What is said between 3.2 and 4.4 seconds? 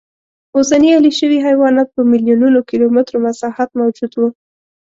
مساحت موجود و